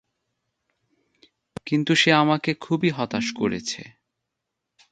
কিন্তু 1.65 1.91
সে 1.95 2.11
আমাকে 2.13 2.51
খুবই 2.55 2.89
হতাশ 2.89 3.25
করেছে। 3.35 3.81